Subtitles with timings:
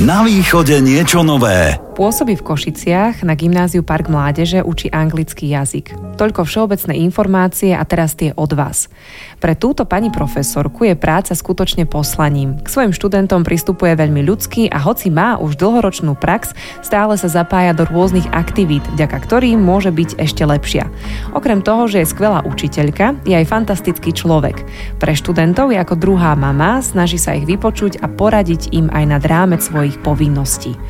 [0.00, 1.89] Na východe niečo nové.
[2.00, 6.16] Pôsobí v Košiciach na gymnáziu Park Mládeže, učí anglický jazyk.
[6.16, 8.88] Toľko všeobecné informácie a teraz tie od vás.
[9.36, 12.56] Pre túto pani profesorku je práca skutočne poslaním.
[12.64, 17.76] K svojim študentom pristupuje veľmi ľudský a hoci má už dlhoročnú prax, stále sa zapája
[17.76, 20.88] do rôznych aktivít, vďaka ktorým môže byť ešte lepšia.
[21.36, 24.64] Okrem toho, že je skvelá učiteľka, je aj fantastický človek.
[24.96, 29.22] Pre študentov je ako druhá mama, snaží sa ich vypočuť a poradiť im aj nad
[29.28, 30.80] rámec svojich povinností.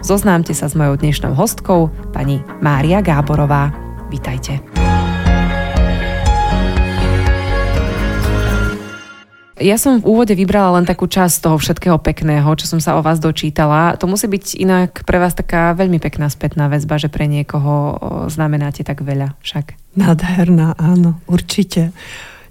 [0.00, 3.68] Zoznámte sa s mojou dnešnou hostkou, pani Mária Gáborová.
[4.08, 4.64] Vítajte.
[9.60, 13.04] Ja som v úvode vybrala len takú časť toho všetkého pekného, čo som sa o
[13.04, 13.92] vás dočítala.
[14.00, 18.00] To musí byť inak pre vás taká veľmi pekná spätná väzba, že pre niekoho
[18.32, 19.76] znamenáte tak veľa však.
[20.00, 21.92] Nádherná, áno, určite.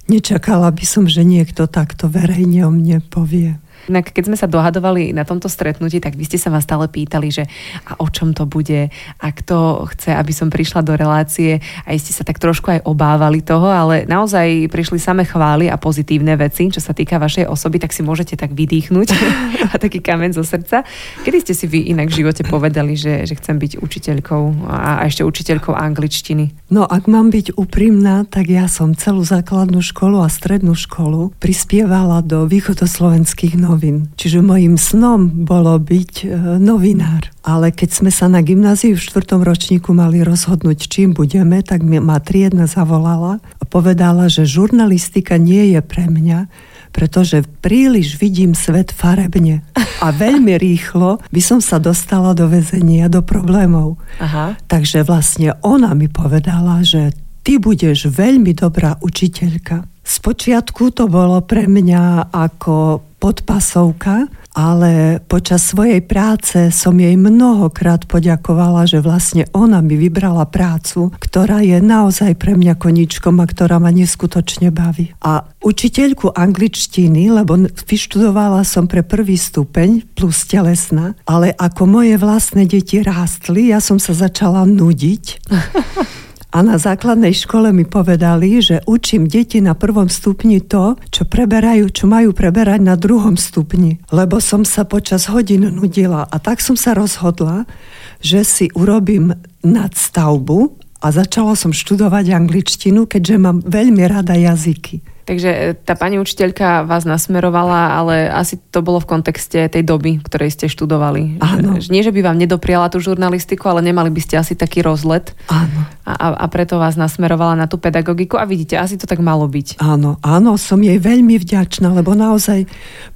[0.06, 3.58] Nečakala by som, že niekto takto verejne o mne povie.
[3.88, 7.32] Inak keď sme sa dohadovali na tomto stretnutí, tak vy ste sa vás stále pýtali,
[7.32, 7.48] že
[7.88, 12.12] a o čom to bude, a kto chce, aby som prišla do relácie a ste
[12.12, 16.84] sa tak trošku aj obávali toho, ale naozaj prišli same chvály a pozitívne veci, čo
[16.84, 19.08] sa týka vašej osoby, tak si môžete tak vydýchnuť
[19.72, 20.86] a taký kamen zo srdca.
[21.26, 25.08] Kedy ste si vy inak v živote povedali, že, že chcem byť učiteľkou a, a
[25.08, 26.70] ešte učiteľkou angličtiny?
[26.70, 32.22] No ak mám byť úprimná, tak ja som celú základnú školu a strednú školu prispievala
[32.22, 34.12] do východoslovenských novín novín.
[34.20, 36.28] Čiže mojim snom bolo byť e,
[36.60, 37.32] novinár.
[37.48, 42.20] Ale keď sme sa na gymnáziu v štvrtom ročníku mali rozhodnúť, čím budeme, tak ma
[42.20, 46.52] triedna zavolala a povedala, že žurnalistika nie je pre mňa,
[46.92, 49.64] pretože príliš vidím svet farebne
[50.04, 53.96] a veľmi rýchlo by som sa dostala do väzenia, do problémov.
[54.20, 54.60] Aha.
[54.68, 57.16] Takže vlastne ona mi povedala, že
[57.48, 59.89] ty budeš veľmi dobrá učiteľka.
[60.10, 64.26] Spočiatku to bolo pre mňa ako podpasovka,
[64.58, 71.62] ale počas svojej práce som jej mnohokrát poďakovala, že vlastne ona mi vybrala prácu, ktorá
[71.62, 75.14] je naozaj pre mňa koničkom a ktorá ma neskutočne baví.
[75.22, 82.66] A učiteľku angličtiny, lebo vyštudovala som pre prvý stupeň plus telesná, ale ako moje vlastné
[82.66, 85.26] deti rástli, ja som sa začala nudiť.
[86.50, 91.94] A na základnej škole mi povedali, že učím deti na prvom stupni to, čo preberajú,
[91.94, 94.02] čo majú preberať na druhom stupni.
[94.10, 97.70] Lebo som sa počas hodín nudila a tak som sa rozhodla,
[98.18, 100.74] že si urobím nadstavbu
[101.06, 105.06] a začala som študovať angličtinu, keďže mám veľmi rada jazyky.
[105.30, 110.18] Takže e, tá pani učiteľka vás nasmerovala, ale asi to bolo v kontexte tej doby,
[110.26, 111.38] ktorej ste študovali.
[111.38, 111.78] Áno.
[111.78, 115.38] Že, nie, že by vám nedopriala tú žurnalistiku, ale nemali by ste asi taký rozlet.
[115.54, 115.86] Áno.
[116.02, 119.78] A, a, preto vás nasmerovala na tú pedagogiku a vidíte, asi to tak malo byť.
[119.78, 122.66] Áno, áno, som jej veľmi vďačná, lebo naozaj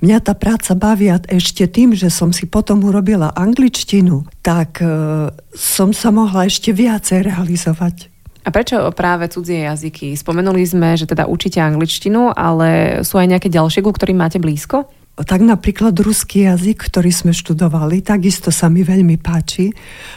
[0.05, 5.89] mňa tá práca baví ešte tým, že som si potom urobila angličtinu, tak e, som
[5.89, 8.12] sa mohla ešte viacej realizovať.
[8.43, 10.19] A prečo práve cudzie jazyky?
[10.19, 14.83] Spomenuli sme, že teda učíte angličtinu, ale sú aj nejaké ďalšie, ku ktorým máte blízko?
[15.13, 19.69] Tak napríklad ruský jazyk, ktorý sme študovali, takisto sa mi veľmi páči,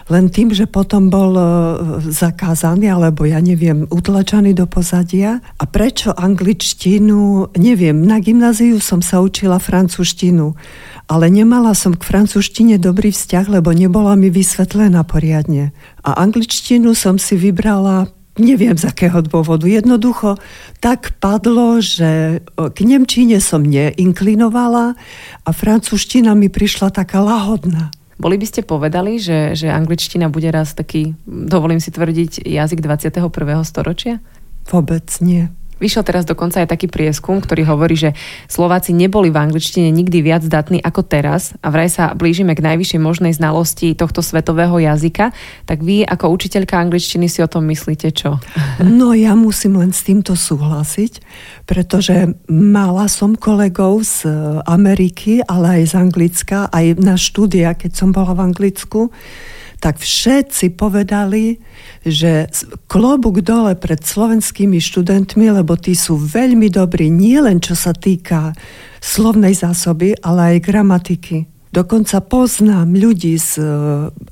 [0.08, 1.44] len tým, že potom bol e,
[2.08, 5.44] zakázaný, alebo ja neviem, utlačaný do pozadia.
[5.60, 10.56] A prečo angličtinu, neviem, na gymnáziu som sa učila francúzštinu,
[11.12, 15.76] ale nemala som k francúzštine dobrý vzťah, lebo nebola mi vysvetlená poriadne.
[16.08, 19.64] A angličtinu som si vybrala neviem z akého dôvodu.
[19.68, 20.36] Jednoducho
[20.80, 24.96] tak padlo, že k Nemčíne som neinklinovala
[25.44, 27.92] a francúzština mi prišla taká lahodná.
[28.16, 33.28] Boli by ste povedali, že, že angličtina bude raz taký, dovolím si tvrdiť, jazyk 21.
[33.60, 34.24] storočia?
[34.72, 35.52] Vôbec nie.
[35.76, 38.16] Vyšiel teraz dokonca aj taký prieskum, ktorý hovorí, že
[38.48, 43.00] Slováci neboli v angličtine nikdy viac zdatní ako teraz a vraj sa blížime k najvyššej
[43.00, 45.36] možnej znalosti tohto svetového jazyka.
[45.68, 48.40] Tak vy ako učiteľka angličtiny si o tom myslíte čo?
[48.80, 51.20] No ja musím len s týmto súhlasiť,
[51.68, 54.32] pretože mala som kolegov z
[54.64, 59.12] Ameriky, ale aj z Anglicka, aj na štúdia, keď som bola v Anglicku,
[59.80, 61.60] tak všetci povedali,
[62.02, 62.48] že
[62.88, 68.56] klobúk dole pred slovenskými študentmi, lebo tí sú veľmi dobrí, nie len čo sa týka
[69.00, 71.55] slovnej zásoby, ale aj gramatiky.
[71.74, 73.64] Dokonca poznám ľudí z e,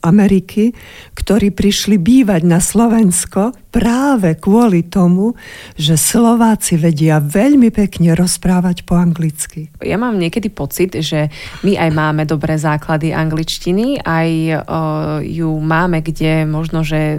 [0.06, 0.70] Ameriky,
[1.18, 5.34] ktorí prišli bývať na Slovensko práve kvôli tomu,
[5.74, 9.68] že Slováci vedia veľmi pekne rozprávať po anglicky.
[9.82, 11.28] Ja mám niekedy pocit, že
[11.66, 14.80] my aj máme dobré základy angličtiny, aj o,
[15.26, 17.18] ju máme kde možno, že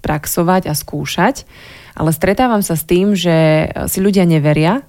[0.00, 1.44] praxovať a skúšať,
[1.92, 4.80] ale stretávam sa s tým, že si ľudia neveria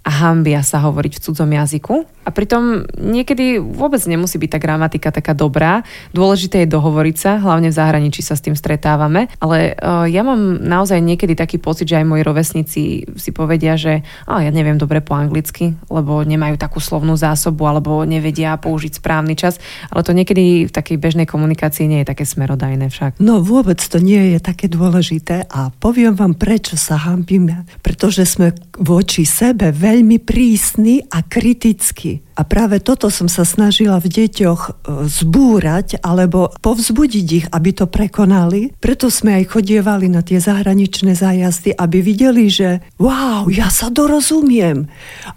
[0.00, 2.08] a hambia sa hovoriť v cudzom jazyku.
[2.24, 5.84] A pritom niekedy vôbec nemusí byť tá gramatika taká dobrá.
[6.12, 9.28] Dôležité je dohovoriť sa, hlavne v zahraničí sa s tým stretávame.
[9.40, 12.80] Ale uh, ja mám naozaj niekedy taký pocit, že aj moji rovesníci
[13.16, 18.04] si povedia, že oh, ja neviem dobre po anglicky, lebo nemajú takú slovnú zásobu alebo
[18.04, 19.60] nevedia použiť správny čas.
[19.92, 23.20] Ale to niekedy v takej bežnej komunikácii nie je také smerodajné však.
[23.20, 27.64] No vôbec to nie je také dôležité a poviem vám, prečo sa hambíme.
[27.80, 29.89] Pretože sme voči sebe veľmi
[30.22, 32.22] prísni a kritickí.
[32.40, 34.70] A práve toto som sa snažila v deťoch e,
[35.12, 38.72] zbúrať alebo povzbudiť ich, aby to prekonali.
[38.80, 44.88] Preto sme aj chodievali na tie zahraničné zájazdy, aby videli, že wow, ja sa dorozumiem.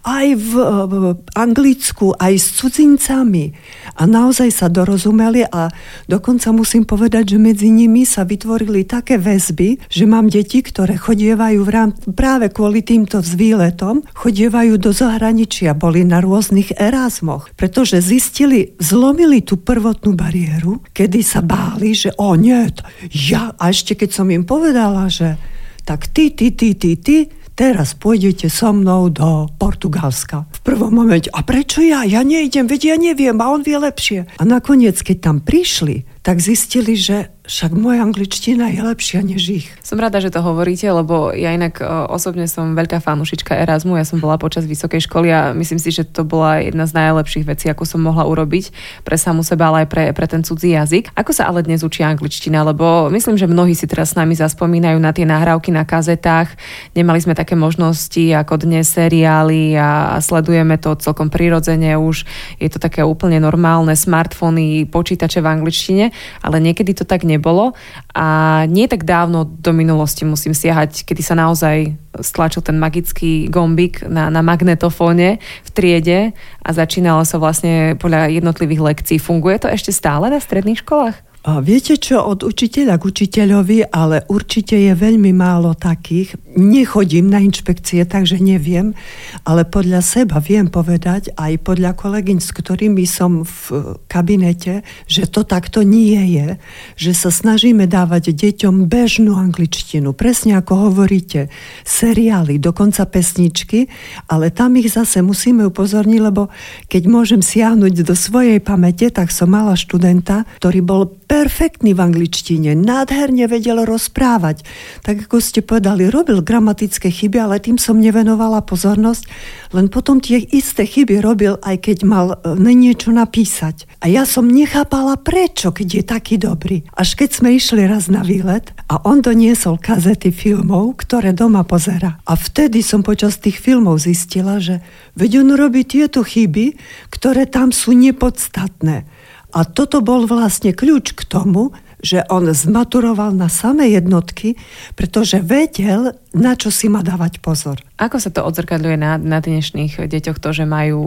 [0.08, 0.52] Aj v,
[0.88, 0.94] v
[1.36, 3.52] Anglicku, aj s cudzincami.
[4.00, 5.68] A naozaj sa dorozumeli a
[6.08, 11.60] dokonca musím povedať, že medzi nimi sa vytvorili také väzby, že mám deti, ktoré chodievajú
[11.68, 18.78] v rám, práve kvôli týmto vzvýletom, chodievajú do zahraničia, boli na rôznych Erasmoch, pretože zistili,
[18.78, 22.70] zlomili tú prvotnú bariéru, kedy sa báli, že o nie,
[23.10, 25.42] ja, a ešte keď som im povedala, že
[25.82, 30.46] tak ty, ty, ty, ty, ty, teraz pôjdete so mnou do Portugalska.
[30.54, 32.06] V prvom momente, a prečo ja?
[32.06, 34.30] Ja nejdem, veď ja neviem, a on vie lepšie.
[34.38, 39.68] A nakoniec, keď tam prišli, tak zistili, že však moja angličtina je lepšia než ich.
[39.84, 44.00] Som rada, že to hovoríte, lebo ja inak osobne som veľká fanúšička Erasmu.
[44.00, 47.44] Ja som bola počas vysokej školy a myslím si, že to bola jedna z najlepších
[47.44, 48.72] vecí, ako som mohla urobiť
[49.04, 51.12] pre samú seba, ale aj pre, pre ten cudzí jazyk.
[51.20, 52.64] Ako sa ale dnes učí angličtina?
[52.64, 56.56] Lebo myslím, že mnohí si teraz s nami zaspomínajú na tie nahrávky na kazetách.
[56.96, 62.24] Nemali sme také možnosti ako dnes seriály a sledujeme to celkom prirodzene už.
[62.56, 66.06] Je to také úplne normálne, smartfóny, počítače v angličtine,
[66.40, 67.74] ale niekedy to tak nebolo
[68.14, 68.28] a
[68.70, 74.30] nie tak dávno do minulosti musím siahať, kedy sa naozaj stlačil ten magický gombik na,
[74.30, 76.20] na magnetofóne v triede
[76.62, 79.18] a začínalo sa vlastne podľa jednotlivých lekcií.
[79.18, 81.33] Funguje to ešte stále na stredných školách?
[81.44, 86.40] Viete čo, od učiteľa k učiteľovi, ale určite je veľmi málo takých.
[86.56, 88.96] Nechodím na inšpekcie, takže neviem,
[89.44, 95.44] ale podľa seba viem povedať, aj podľa kolegyň, s ktorými som v kabinete, že to
[95.44, 96.48] takto nie je,
[96.96, 101.52] že sa snažíme dávať deťom bežnú angličtinu, presne ako hovoríte,
[101.84, 103.92] seriály, dokonca pesničky,
[104.32, 106.48] ale tam ich zase musíme upozorniť, lebo
[106.88, 112.78] keď môžem siahnuť do svojej pamäte, tak som mala študenta, ktorý bol perfektný v angličtine,
[112.78, 114.62] nádherne vedel rozprávať.
[115.02, 119.26] Tak ako ste povedali, robil gramatické chyby, ale tým som nevenovala pozornosť,
[119.74, 123.90] len potom tie isté chyby robil, aj keď mal e, na niečo napísať.
[124.06, 126.86] A ja som nechápala prečo, keď je taký dobrý.
[126.94, 132.22] Až keď sme išli raz na výlet a on doniesol kazety filmov, ktoré doma pozera.
[132.30, 134.86] A vtedy som počas tých filmov zistila, že
[135.18, 136.78] veď on robí tieto chyby,
[137.10, 139.10] ktoré tam sú nepodstatné.
[139.54, 141.72] A toto bol vlastne kľúč k tomu,
[142.04, 144.60] že on zmaturoval na samé jednotky,
[144.98, 147.78] pretože vedel, na čo si má dávať pozor.
[148.02, 151.02] Ako sa to odzrkadľuje na, na dnešných deťoch, to, že majú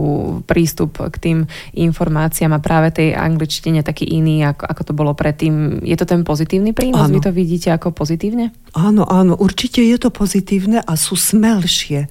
[0.47, 1.37] prístup k tým
[1.75, 5.83] informáciám a práve tej angličtine taký iný, ako, ako to bolo predtým?
[5.83, 7.11] Je to ten pozitívny prínos?
[7.11, 7.13] Áno.
[7.13, 8.55] Vy to vidíte ako pozitívne?
[8.71, 12.07] Áno, áno, určite je to pozitívne a sú smelšie.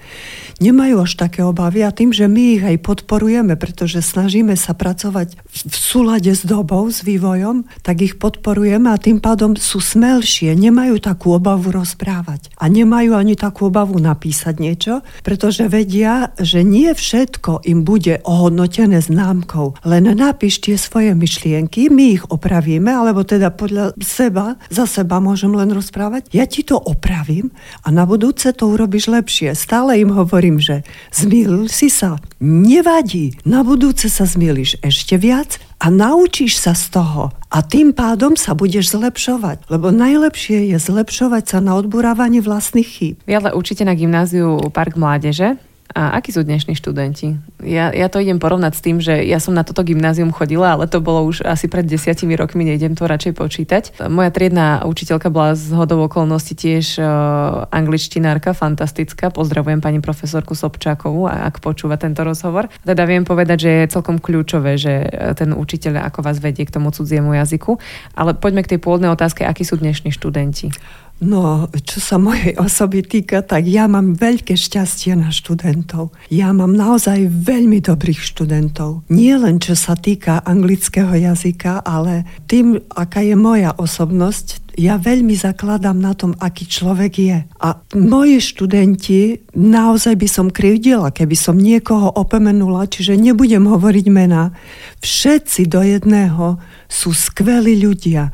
[0.60, 5.40] Nemajú až také obavy a tým, že my ich aj podporujeme, pretože snažíme sa pracovať
[5.46, 11.00] v súlade s dobou, s vývojom, tak ich podporujeme a tým pádom sú smelšie, nemajú
[11.00, 17.63] takú obavu rozprávať a nemajú ani takú obavu napísať niečo, pretože vedia, že nie všetko
[17.69, 19.79] im bude ohodnotené známkou.
[19.84, 25.53] Len napíš tie svoje myšlienky, my ich opravíme, alebo teda podľa seba, za seba môžem
[25.53, 26.32] len rozprávať.
[26.32, 27.53] Ja ti to opravím
[27.84, 29.53] a na budúce to urobíš lepšie.
[29.53, 32.17] Stále im hovorím, že zmýlil si sa.
[32.41, 38.34] Nevadí, na budúce sa zmýliš ešte viac a naučíš sa z toho a tým pádom
[38.34, 39.68] sa budeš zlepšovať.
[39.68, 43.16] Lebo najlepšie je zlepšovať sa na odburávanie vlastných chýb.
[43.28, 45.60] Vy ale určite na gymnáziu Park Mládeže
[45.94, 47.38] a akí sú dnešní študenti?
[47.62, 50.90] Ja, ja to idem porovnať s tým, že ja som na toto gymnázium chodila, ale
[50.90, 53.82] to bolo už asi pred desiatimi rokmi, nejdem to radšej počítať.
[54.10, 59.31] Moja triedna učiteľka bola z hodov okolností tiež uh, angličtinárka, fantastická.
[59.31, 62.66] Pozdravujem pani profesorku Sobčákovú, ak počúva tento rozhovor.
[62.82, 66.74] Teda viem povedať, že je celkom kľúčové, že e, ten učiteľ ako vás vedie k
[66.74, 67.78] tomu cudziemu jazyku.
[68.14, 70.70] Ale poďme k tej pôvodnej otázke, akí sú dnešní študenti.
[71.17, 76.13] No, čo sa mojej osoby týka, tak ja mám veľké šťastie na študentov.
[76.29, 79.08] Ja mám naozaj veľmi dobrých študentov.
[79.08, 85.32] Nie len čo sa týka anglického jazyka, ale tým, aká je moja osobnosť, ja veľmi
[85.32, 87.39] zakladám na tom, aký človek je.
[87.65, 94.53] A moji študenti, naozaj by som krivdila, keby som niekoho opomenula, čiže nebudem hovoriť mená.
[95.01, 96.61] Všetci do jedného
[96.93, 98.29] sú skvelí ľudia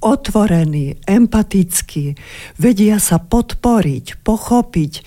[0.00, 2.16] otvorení, empatickí,
[2.60, 5.02] vedia sa podporiť, pochopiť, e,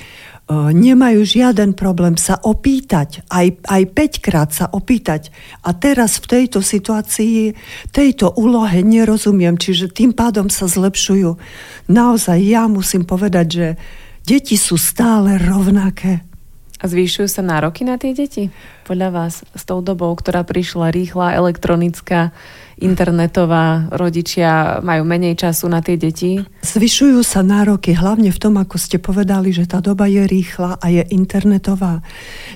[0.74, 5.30] nemajú žiaden problém sa opýtať, aj, aj 5 krát sa opýtať.
[5.62, 7.54] A teraz v tejto situácii,
[7.94, 11.38] tejto úlohe nerozumiem, čiže tým pádom sa zlepšujú.
[11.90, 13.68] Naozaj ja musím povedať, že
[14.26, 16.30] deti sú stále rovnaké.
[16.80, 18.48] A zvýšujú sa nároky na tie deti?
[18.88, 22.32] Podľa vás s tou dobou, ktorá prišla rýchla, elektronická,
[22.80, 26.40] internetová, rodičia majú menej času na tie deti?
[26.64, 30.86] Zvyšujú sa nároky, hlavne v tom, ako ste povedali, že tá doba je rýchla a
[30.88, 32.00] je internetová.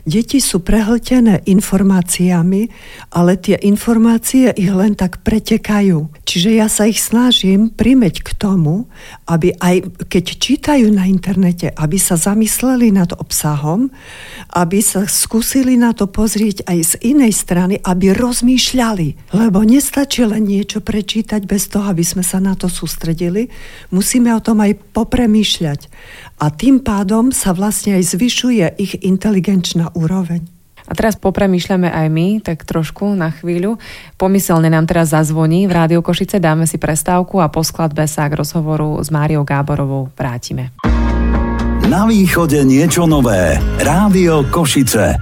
[0.07, 2.71] Deti sú prehltené informáciami,
[3.11, 6.07] ale tie informácie ich len tak pretekajú.
[6.23, 8.87] Čiže ja sa ich snažím primeť k tomu,
[9.27, 13.91] aby aj keď čítajú na internete, aby sa zamysleli nad obsahom,
[14.55, 19.33] aby sa skúsili na to pozrieť aj z inej strany, aby rozmýšľali.
[19.35, 23.49] Lebo nestačí nestačí len niečo prečítať bez toho, aby sme sa na to sústredili.
[23.89, 25.89] Musíme o tom aj popremýšľať.
[26.37, 30.45] A tým pádom sa vlastne aj zvyšuje ich inteligenčná úroveň.
[30.85, 33.81] A teraz popremýšľame aj my, tak trošku na chvíľu.
[34.13, 38.37] Pomyselne nám teraz zazvoní v Rádiu Košice, dáme si prestávku a po skladbe sa k
[38.37, 40.77] rozhovoru s Máriou Gáborovou vrátime.
[41.89, 43.57] Na východe niečo nové.
[43.81, 45.17] Rádio Košice.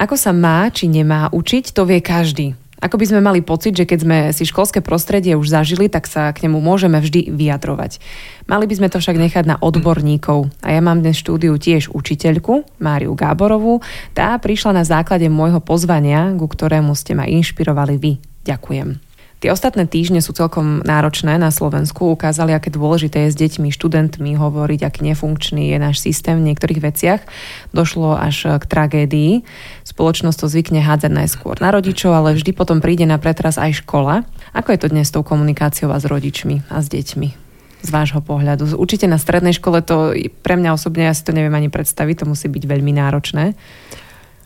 [0.00, 2.56] Ako sa má či nemá učiť, to vie každý.
[2.80, 6.32] Ako by sme mali pocit, že keď sme si školské prostredie už zažili, tak sa
[6.32, 8.00] k nemu môžeme vždy vyjadrovať.
[8.48, 10.48] Mali by sme to však nechať na odborníkov.
[10.64, 13.84] A ja mám dnes štúdiu tiež učiteľku, Máriu Gáborovú.
[14.16, 18.12] Tá prišla na základe môjho pozvania, ku ktorému ste ma inšpirovali vy.
[18.48, 19.09] Ďakujem.
[19.40, 22.12] Tie ostatné týždne sú celkom náročné na Slovensku.
[22.12, 26.84] Ukázali, aké dôležité je s deťmi, študentmi hovoriť, aký nefunkčný je náš systém v niektorých
[26.84, 27.24] veciach.
[27.72, 29.40] Došlo až k tragédii.
[29.88, 34.28] Spoločnosť to zvykne hádzať najskôr na rodičov, ale vždy potom príde na pretras aj škola.
[34.52, 37.48] Ako je to dnes s tou komunikáciou a s rodičmi a s deťmi?
[37.80, 38.76] z vášho pohľadu.
[38.76, 40.12] Určite na strednej škole to
[40.44, 43.56] pre mňa osobne, ja si to neviem ani predstaviť, to musí byť veľmi náročné.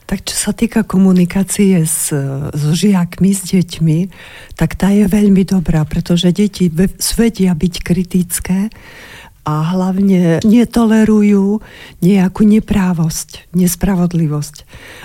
[0.04, 2.12] Tak čo sa týka komunikácie s,
[2.52, 3.98] so žiakmi, s deťmi,
[4.52, 6.68] tak tá je veľmi dobrá, pretože deti
[7.00, 8.68] svedia byť kritické
[9.44, 11.60] a hlavne netolerujú
[12.00, 14.56] nejakú neprávosť, nespravodlivosť.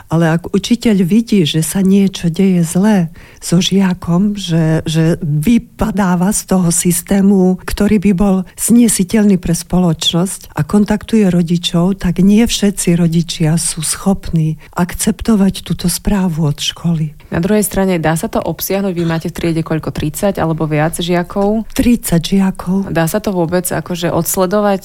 [0.07, 3.11] Ale ak učiteľ vidí, že sa niečo deje zlé
[3.43, 10.63] so žiakom, že, že vypadáva z toho systému, ktorý by bol znesiteľný pre spoločnosť a
[10.63, 17.19] kontaktuje rodičov, tak nie všetci rodičia sú schopní akceptovať túto správu od školy.
[17.29, 18.93] Na druhej strane, dá sa to obsiahnuť?
[18.97, 19.93] Vy máte v triede koľko?
[19.93, 21.69] 30 alebo viac žiakov?
[21.77, 22.77] 30 žiakov.
[22.89, 24.83] Dá sa to vôbec akože odsledovať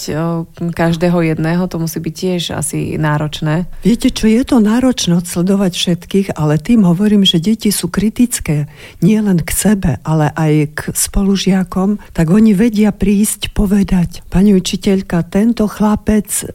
[0.72, 1.68] každého jedného?
[1.68, 3.68] To musí byť tiež asi náročné.
[3.84, 8.72] Viete čo, je to náročné odsledovať všetkých, ale tým hovorím, že deti sú kritické
[9.04, 15.28] nie len k sebe, ale aj k spolužiakom, tak oni vedia prísť povedať, pani učiteľka,
[15.28, 16.48] tento chlapec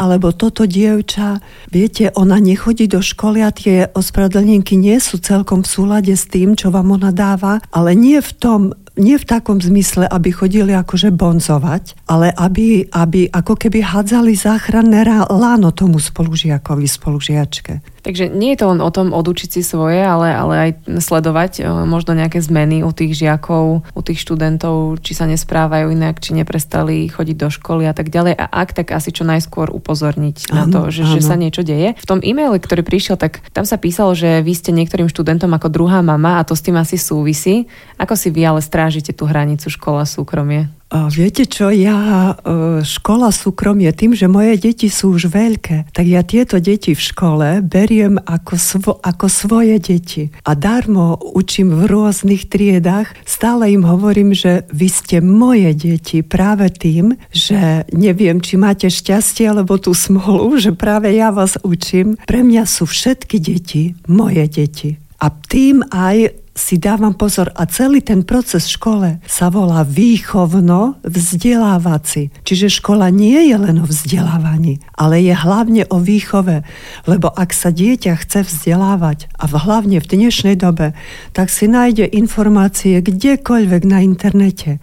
[0.00, 5.68] alebo toto dievča, viete, ona nechodí do školy a tie ospravedlnenky nie sú celkom v
[5.68, 8.60] súlade s tým, čo vám ona dáva, ale nie v tom,
[8.96, 15.04] nie v takom zmysle, aby chodili akože bonzovať, ale aby, aby ako keby hádzali záchranné
[15.32, 17.91] láno tomu spolužiakovi, spolužiačke.
[18.02, 21.86] Takže nie je to len o tom odučiť si svoje, ale, ale aj sledovať e,
[21.86, 27.06] možno nejaké zmeny u tých žiakov, u tých študentov, či sa nesprávajú inak, či neprestali
[27.06, 28.34] chodiť do školy a tak ďalej.
[28.34, 31.94] A ak, tak asi čo najskôr upozorniť ano, na to, že, že sa niečo deje.
[31.94, 35.70] V tom e-maili, ktorý prišiel, tak tam sa písalo, že vy ste niektorým študentom ako
[35.70, 37.70] druhá mama a to s tým asi súvisí.
[38.02, 40.66] Ako si vy ale strážite tú hranicu škola súkromie?
[40.92, 46.20] Viete čo, ja e, škola súkromie, tým, že moje deti sú už veľké, tak ja
[46.20, 50.28] tieto deti v škole beriem ako, svo, ako svoje deti.
[50.44, 56.68] A darmo učím v rôznych triedách, stále im hovorím, že vy ste moje deti práve
[56.68, 62.20] tým, že neviem, či máte šťastie alebo tú smolu, že práve ja vás učím.
[62.28, 65.00] Pre mňa sú všetky deti moje deti.
[65.24, 71.00] A tým aj si dávam pozor a celý ten proces v škole sa volá výchovno
[71.00, 72.28] vzdelávací.
[72.44, 76.60] Čiže škola nie je len o vzdelávaní, ale je hlavne o výchove.
[77.08, 80.92] Lebo ak sa dieťa chce vzdelávať a hlavne v dnešnej dobe,
[81.32, 84.76] tak si nájde informácie kdekoľvek na internete.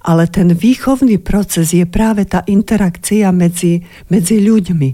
[0.00, 4.90] Ale ten výchovný proces je práve tá interakcia medzi, medzi ľuďmi.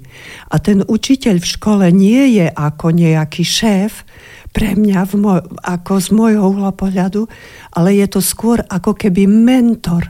[0.50, 4.02] A ten učiteľ v škole nie je ako nejaký šéf,
[4.52, 7.28] pre mňa v moj, ako z môjho uhla pohľadu,
[7.76, 10.08] ale je to skôr ako keby mentor,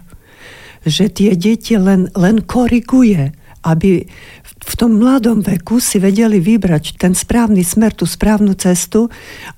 [0.87, 3.35] že tie deti len, len koriguje,
[3.66, 4.07] aby
[4.68, 9.08] v tom mladom veku si vedeli vybrať ten správny smer, tú správnu cestu,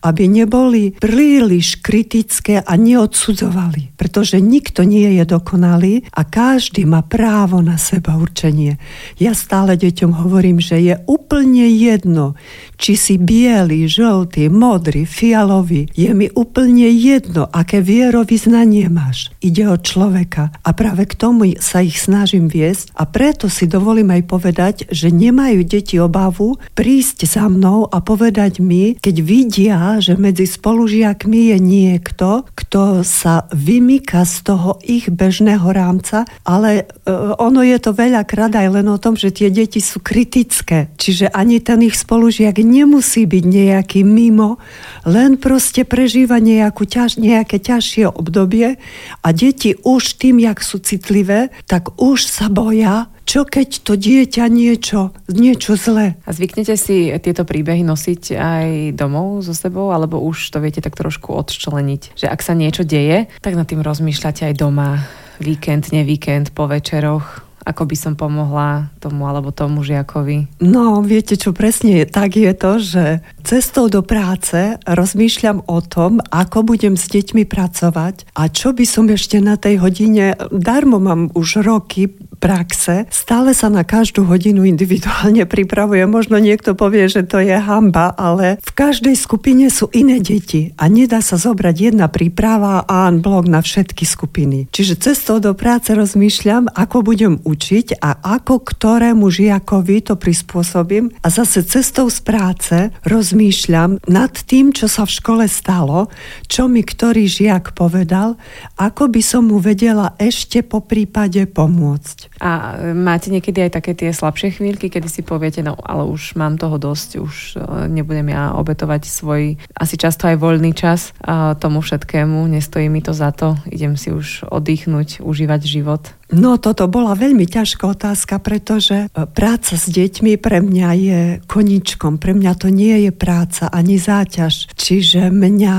[0.07, 3.99] aby neboli príliš kritické a neodsudzovali.
[3.99, 8.79] Pretože nikto nie je dokonalý a každý má právo na seba určenie.
[9.19, 12.39] Ja stále deťom hovorím, že je úplne jedno,
[12.79, 15.91] či si biely, žltý, modrý, fialový.
[15.99, 19.35] Je mi úplne jedno, aké vierovýznanie máš.
[19.43, 24.15] Ide o človeka a práve k tomu sa ich snažím viesť a preto si dovolím
[24.15, 30.21] aj povedať, že nemajú deti obavu prísť za mnou a povedať mi, keď vidia, že
[30.21, 37.65] medzi spolužiakmi je niekto, kto sa vymýka z toho ich bežného rámca, ale e, ono
[37.65, 40.93] je to veľakrát aj len o tom, že tie deti sú kritické.
[41.01, 44.61] Čiže ani ten ich spolužiak nemusí byť nejaký mimo,
[45.09, 48.77] len proste prežíva nejakú ťaž, nejaké ťažšie obdobie
[49.25, 54.51] a deti už tým, jak sú citlivé, tak už sa boja, čo keď to dieťa
[54.51, 56.19] niečo, niečo zlé.
[56.27, 58.67] A zvyknete si tieto príbehy nosiť aj
[58.99, 62.19] domov so sebou, alebo už to viete tak trošku odčleniť?
[62.19, 65.07] Že ak sa niečo deje, tak nad tým rozmýšľate aj doma,
[65.39, 67.47] víkend, nevíkend, po večeroch?
[67.61, 70.65] ako by som pomohla tomu alebo tomu žiakovi?
[70.65, 73.05] No, viete čo, presne tak je to, že
[73.45, 79.07] cestou do práce rozmýšľam o tom, ako budem s deťmi pracovať a čo by som
[79.13, 82.09] ešte na tej hodine, darmo mám už roky
[82.41, 86.09] praxe, stále sa na každú hodinu individuálne pripravuje.
[86.09, 90.89] Možno niekto povie, že to je hamba, ale v každej skupine sú iné deti a
[90.89, 94.73] nedá sa zobrať jedna príprava a blok na všetky skupiny.
[94.73, 101.29] Čiže cestou do práce rozmýšľam, ako budem učiť a ako ktorému žiakovi to prispôsobím a
[101.29, 106.09] zase cestou z práce rozmýšľam nad tým, čo sa v škole stalo,
[106.49, 108.41] čo mi ktorý žiak povedal,
[108.81, 112.30] ako by som mu vedela ešte po prípade pomôcť.
[112.41, 116.57] A máte niekedy aj také tie slabšie chvíľky, kedy si poviete, no ale už mám
[116.57, 121.13] toho dosť, už e, nebudem ja obetovať svoj asi často aj voľný čas
[121.61, 126.03] tomu všetkému, nestojí mi to za to, idem si už oddychnúť, užívať život.
[126.31, 132.23] No toto bola veľmi ťažká otázka, pretože e, práca s deťmi pre mňa je koničkom.
[132.23, 134.71] Pre mňa to nie je práca ani záťaž.
[134.79, 135.77] Čiže mňa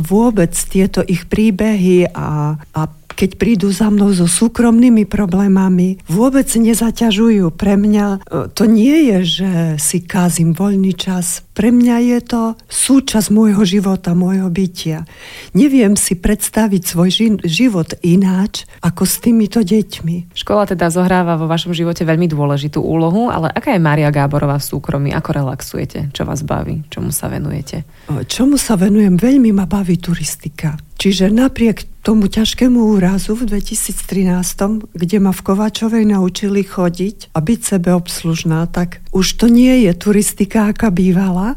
[0.00, 2.80] vôbec tieto ich príbehy a, a
[3.14, 7.52] keď prídu za mnou so súkromnými problémami, vôbec nezaťažujú.
[7.54, 8.18] Pre mňa e,
[8.54, 11.44] to nie je, že si kázim voľný čas.
[11.60, 12.42] Pre mňa je to
[12.72, 15.04] súčasť môjho života, môjho bytia.
[15.52, 20.32] Neviem si predstaviť svoj život ináč ako s týmito deťmi.
[20.32, 24.72] Škola teda zohráva vo vašom živote veľmi dôležitú úlohu, ale aká je Mária Gáborová v
[24.72, 25.12] súkromí?
[25.12, 26.08] Ako relaxujete?
[26.16, 26.80] Čo vás baví?
[26.88, 27.84] Čomu sa venujete?
[28.08, 29.20] Čomu sa venujem?
[29.20, 30.80] Veľmi ma baví turistika.
[31.00, 37.60] Čiže napriek tomu ťažkému úrazu v 2013, kde ma v Kovačovej naučili chodiť a byť
[37.60, 41.49] sebeobslužná, tak už to nie je turistika, aká bývala,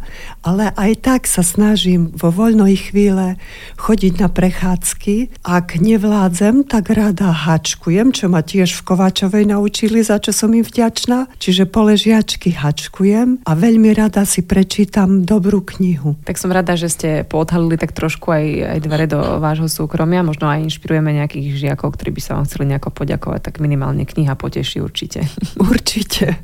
[0.46, 3.36] ale aj tak sa snažím vo voľnej chvíle
[3.78, 5.44] chodiť na prechádzky.
[5.44, 10.64] Ak nevládzem, tak rada hačkujem, čo ma tiež v Kovačovej naučili, za čo som im
[10.64, 11.32] vďačná.
[11.38, 16.16] Čiže po ležiačky hačkujem a veľmi rada si prečítam dobrú knihu.
[16.24, 18.46] Tak som rada, že ste poodhalili tak trošku aj,
[18.78, 20.24] aj dvere do vášho súkromia.
[20.24, 24.38] Možno aj inšpirujeme nejakých žiakov, ktorí by sa vám chceli nejako poďakovať, tak minimálne kniha
[24.38, 25.26] poteší určite.
[25.58, 26.40] Určite.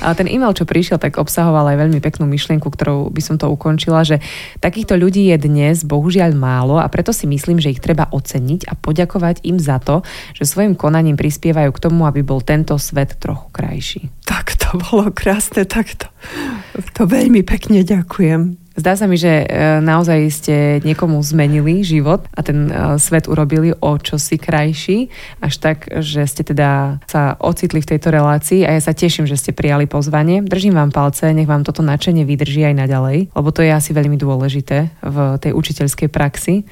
[0.00, 3.46] A ten e-mail, čo prišiel, tak obsahoval aj veľmi peknú myšlienku, ktorou by som to
[3.46, 4.18] ukončila, že
[4.58, 8.74] takýchto ľudí je dnes bohužiaľ málo a preto si myslím, že ich treba oceniť a
[8.74, 10.02] poďakovať im za to,
[10.34, 14.02] že svojim konaním prispievajú k tomu, aby bol tento svet trochu krajší.
[14.26, 16.10] Tak to bolo krásne, takto.
[16.98, 18.61] To veľmi pekne ďakujem.
[18.72, 19.46] Zdá sa mi, že e,
[19.84, 25.12] naozaj ste niekomu zmenili život a ten e, svet urobili o čosi krajší,
[25.44, 29.36] až tak, že ste teda sa ocitli v tejto relácii a ja sa teším, že
[29.36, 30.40] ste prijali pozvanie.
[30.40, 34.16] Držím vám palce, nech vám toto nadšenie vydrží aj naďalej, lebo to je asi veľmi
[34.16, 36.64] dôležité v tej učiteľskej praxi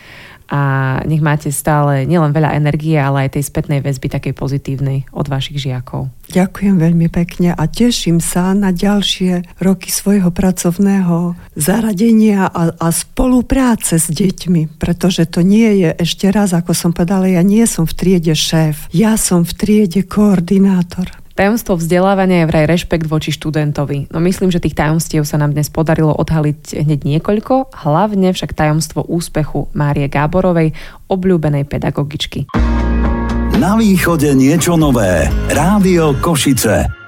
[0.51, 0.61] a
[1.07, 5.63] nech máte stále nielen veľa energie, ale aj tej spätnej väzby takej pozitívnej od vašich
[5.63, 6.11] žiakov.
[6.31, 14.03] Ďakujem veľmi pekne a teším sa na ďalšie roky svojho pracovného zaradenia a, a spolupráce
[14.03, 17.95] s deťmi, pretože to nie je ešte raz, ako som povedala, ja nie som v
[17.95, 21.20] triede šéf, ja som v triede koordinátor.
[21.40, 24.12] Tajomstvo vzdelávania je vraj rešpekt voči študentovi.
[24.12, 29.09] No myslím, že tých tajomstiev sa nám dnes podarilo odhaliť hneď niekoľko, hlavne však tajomstvo
[29.09, 30.76] úspechu Márie Gáborovej,
[31.09, 32.44] obľúbenej pedagogičky.
[33.57, 35.33] Na východe niečo nové.
[35.48, 37.00] Rádio Košice.